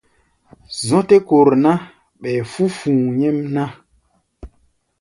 Zɔ̧́ 0.87 1.05
tɛ́ 1.07 1.19
kor 1.27 1.49
ná, 1.63 1.71
ɓɛɛ 2.21 2.41
fú̧ 2.51 2.69
fu̧u̧ 2.77 3.01
nyɛ́mná. 3.17 3.63